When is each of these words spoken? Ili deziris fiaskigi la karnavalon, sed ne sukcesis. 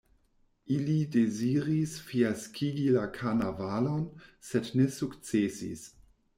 Ili 0.75 0.95
deziris 1.15 1.93
fiaskigi 2.07 2.87
la 2.97 3.05
karnavalon, 3.19 4.03
sed 4.51 4.75
ne 4.81 4.91
sukcesis. 5.01 5.89